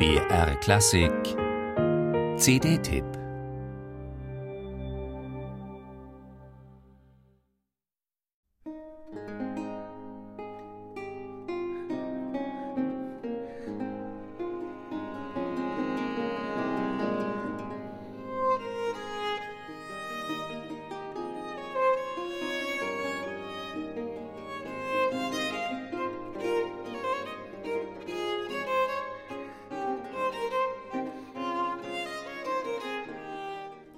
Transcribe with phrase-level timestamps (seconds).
[0.00, 1.36] BR Klassik.
[2.38, 3.19] CD-Tipp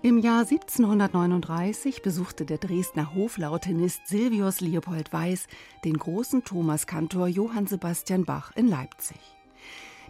[0.04, 5.46] Im Jahr 1739 besuchte der Dresdner Hoflautenist Silvius Leopold Weiß
[5.84, 9.20] den großen Thomaskantor Johann Sebastian Bach in Leipzig.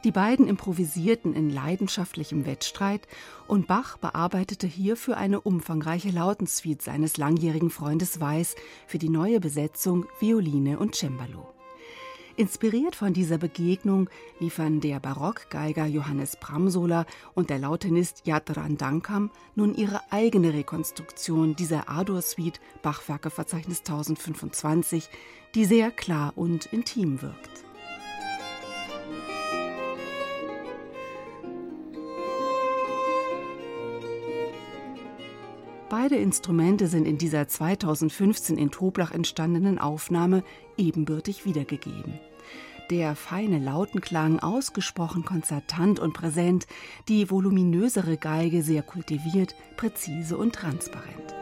[0.02, 3.06] Die beiden improvisierten in leidenschaftlichem Wettstreit
[3.46, 10.06] und Bach bearbeitete hierfür eine umfangreiche Lautensuite seines langjährigen Freundes Weiß für die neue Besetzung
[10.20, 11.52] Violine und Cembalo.
[12.36, 14.08] Inspiriert von dieser Begegnung
[14.40, 21.90] liefern der Barockgeiger Johannes Bramsola und der Lautenist Yadran Dankam nun ihre eigene Rekonstruktion dieser
[21.90, 25.10] A-Dur-Suite Bachwerkeverzeichnis 1025,
[25.54, 27.51] die sehr klar und intim wirkt.
[35.92, 40.42] Beide Instrumente sind in dieser 2015 in Toblach entstandenen Aufnahme
[40.78, 42.18] ebenbürtig wiedergegeben.
[42.88, 46.66] Der feine Lautenklang ausgesprochen konzertant und präsent,
[47.08, 51.41] die voluminösere Geige sehr kultiviert, präzise und transparent.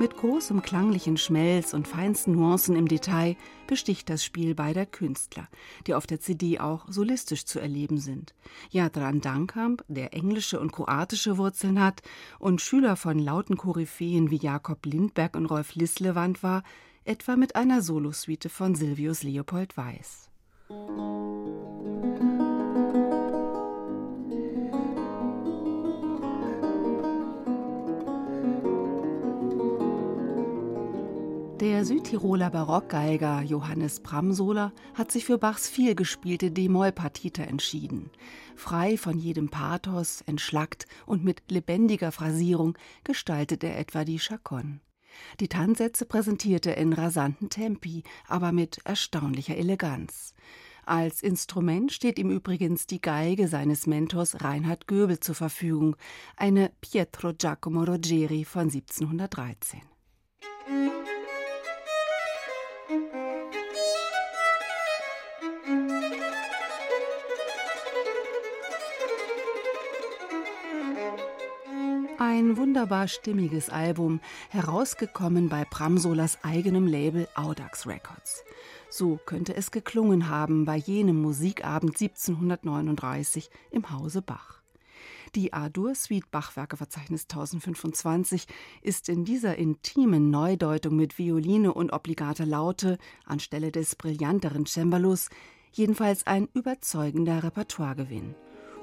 [0.00, 5.46] Mit großem klanglichen Schmelz und feinsten Nuancen im Detail besticht das Spiel beider Künstler,
[5.86, 8.34] die auf der CD auch solistisch zu erleben sind.
[8.70, 12.00] Jadran Dankamp, der englische und kroatische Wurzeln hat
[12.38, 16.62] und Schüler von lauten Koryphäen wie Jakob Lindberg und Rolf Lislewand war,
[17.04, 20.30] etwa mit einer Solosuite von Silvius Leopold Weiß.
[31.60, 38.08] Der Südtiroler Barockgeiger Johannes Bramsola hat sich für Bachs vielgespielte D-Moll-Partita entschieden.
[38.56, 44.80] Frei von jedem Pathos, entschlackt und mit lebendiger Phrasierung gestaltet er etwa die Chaconne.
[45.38, 50.32] Die Tanzsätze präsentierte er in rasanten Tempi, aber mit erstaunlicher Eleganz.
[50.86, 55.96] Als Instrument steht ihm übrigens die Geige seines Mentors Reinhard Göbel zur Verfügung,
[56.38, 59.82] eine Pietro Giacomo Rogeri von 1713.
[72.22, 74.20] Ein wunderbar stimmiges Album,
[74.50, 78.44] herausgekommen bei Bramsolas eigenem Label Audax Records.
[78.90, 84.60] So könnte es geklungen haben bei jenem Musikabend 1739 im Hause Bach.
[85.34, 88.46] Die A-Dur-Suite Bachwerkeverzeichnis 1025
[88.82, 95.30] ist in dieser intimen Neudeutung mit Violine und obligater Laute anstelle des brillanteren Cembalos
[95.72, 98.34] jedenfalls ein überzeugender Repertoiregewinn.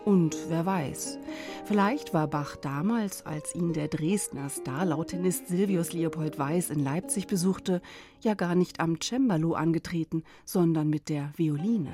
[0.07, 1.19] Und wer weiß,
[1.65, 7.81] vielleicht war Bach damals, als ihn der Dresdner Starlautenist Silvius Leopold Weiß in Leipzig besuchte,
[8.21, 11.93] ja gar nicht am Cembalo angetreten, sondern mit der Violine.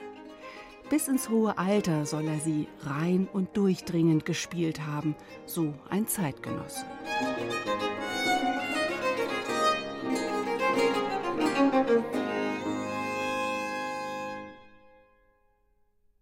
[0.91, 5.15] Bis ins hohe Alter soll er sie rein und durchdringend gespielt haben,
[5.47, 6.85] so ein Zeitgenosse.
[7.19, 8.42] Musik